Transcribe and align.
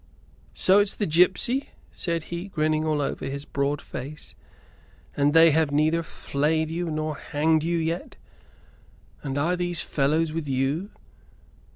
"So 0.55 0.79
it's 0.79 0.95
the 0.95 1.05
gipsy?" 1.05 1.69
said 1.91 2.23
he, 2.33 2.47
grinning 2.47 2.85
all 2.87 3.03
over 3.03 3.25
his 3.25 3.45
broad 3.45 3.79
face. 3.83 4.33
"And 5.15 5.31
they 5.31 5.51
have 5.51 5.71
neither 5.71 6.01
flayed 6.01 6.71
you 6.71 6.89
nor 6.89 7.17
hanged 7.17 7.61
you 7.61 7.77
yet? 7.77 8.15
And 9.21 9.37
are 9.37 9.55
these 9.55 9.81
fellows 9.83 10.33
with 10.33 10.47
you?" 10.47 10.89